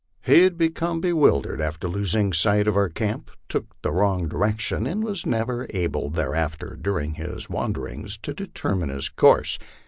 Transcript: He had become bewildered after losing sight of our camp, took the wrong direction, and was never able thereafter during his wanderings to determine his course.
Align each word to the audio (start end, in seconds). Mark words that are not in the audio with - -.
He 0.23 0.41
had 0.41 0.57
become 0.57 0.99
bewildered 0.99 1.61
after 1.61 1.87
losing 1.87 2.33
sight 2.33 2.67
of 2.67 2.75
our 2.75 2.89
camp, 2.89 3.29
took 3.47 3.79
the 3.83 3.91
wrong 3.91 4.27
direction, 4.27 4.87
and 4.87 5.03
was 5.03 5.27
never 5.27 5.67
able 5.69 6.09
thereafter 6.09 6.75
during 6.75 7.13
his 7.13 7.51
wanderings 7.51 8.17
to 8.23 8.33
determine 8.33 8.89
his 8.89 9.09
course. 9.09 9.59